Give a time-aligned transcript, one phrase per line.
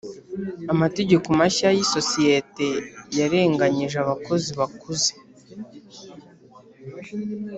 [0.73, 2.67] amategeko mashya yisosiyete
[3.19, 5.11] yarenganyije abakozi bakuze.